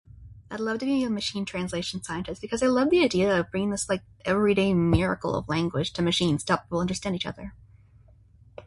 I'd 0.49 0.59
love 0.59 0.79
to 0.79 0.85
be 0.85 1.03
a 1.03 1.11
machine 1.11 1.45
translation 1.45 2.01
scientist 2.01 2.41
because 2.41 2.63
I 2.63 2.65
love 2.65 2.89
the 2.89 3.03
idea 3.03 3.39
of 3.39 3.51
bringing 3.51 3.69
this, 3.69 3.87
like, 3.87 4.01
everyday 4.25 4.73
miracle 4.73 5.35
of 5.35 5.47
language 5.47 5.93
to 5.93 6.01
machines 6.01 6.43
that 6.45 6.65
will 6.71 6.79
understand 6.79 7.15
each 7.15 7.27
other. 7.27 7.53